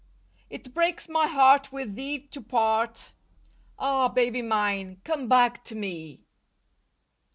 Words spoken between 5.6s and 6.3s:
to me.